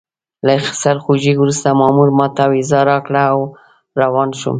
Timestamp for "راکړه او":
2.89-3.39